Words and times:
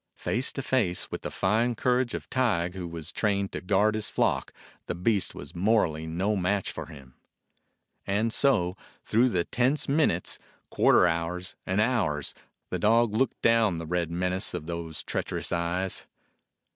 Face 0.17 0.51
to 0.53 0.63
face 0.63 1.11
with 1.11 1.21
the 1.21 1.29
fine 1.29 1.75
courage 1.75 2.15
of 2.15 2.27
Tige, 2.31 2.73
who 2.73 2.87
was 2.87 3.11
trained 3.11 3.51
to 3.51 3.61
guard 3.61 3.93
his 3.93 4.09
flock, 4.09 4.51
the 4.87 4.95
beast 4.95 5.35
was 5.35 5.53
morally 5.53 6.07
no 6.07 6.35
match 6.35 6.71
for 6.71 6.87
him. 6.87 7.13
23 8.05 8.07
DOG 8.07 8.07
HEROES 8.07 8.07
OF 8.07 8.07
MANY 8.07 8.17
LANDS 8.17 8.23
And 8.23 8.33
so, 8.79 8.87
through 9.05 9.29
the 9.29 9.43
tense 9.45 9.87
minutes, 9.87 10.39
quarter 10.71 11.05
hours, 11.07 11.55
and 11.67 11.79
hours, 11.79 12.33
the 12.71 12.79
dog 12.79 13.13
looked 13.13 13.39
down 13.43 13.77
the 13.77 13.85
red 13.85 14.09
menace 14.09 14.55
of 14.55 14.65
those 14.65 15.03
treacherous 15.03 15.51
eyes. 15.51 16.07